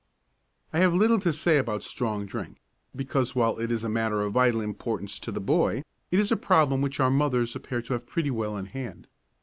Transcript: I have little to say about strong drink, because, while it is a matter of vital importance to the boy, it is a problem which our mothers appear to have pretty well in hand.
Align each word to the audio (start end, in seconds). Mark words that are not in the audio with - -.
I 0.73 0.79
have 0.79 0.95
little 0.95 1.19
to 1.19 1.31
say 1.31 1.59
about 1.59 1.83
strong 1.83 2.25
drink, 2.25 2.57
because, 2.95 3.35
while 3.35 3.59
it 3.59 3.71
is 3.71 3.83
a 3.83 3.87
matter 3.87 4.21
of 4.21 4.33
vital 4.33 4.59
importance 4.59 5.19
to 5.19 5.31
the 5.31 5.39
boy, 5.39 5.83
it 6.09 6.17
is 6.19 6.31
a 6.31 6.35
problem 6.37 6.81
which 6.81 6.99
our 6.99 7.11
mothers 7.11 7.55
appear 7.55 7.83
to 7.83 7.93
have 7.93 8.07
pretty 8.07 8.31
well 8.31 8.57
in 8.57 8.65
hand. 8.65 9.07